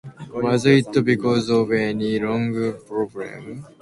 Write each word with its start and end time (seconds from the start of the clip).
Was 0.43 0.65
it 0.65 0.91
because 1.05 1.51
of 1.51 1.71
any 1.71 2.17
lung 2.19 2.47
problem? 2.87 3.63